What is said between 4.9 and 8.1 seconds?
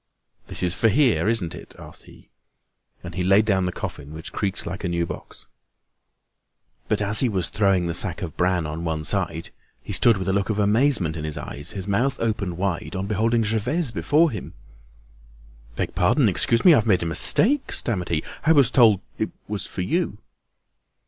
box. But as he was throwing the